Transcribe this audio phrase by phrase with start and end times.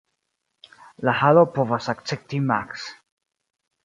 [1.09, 2.87] La halo povas akcepti maks.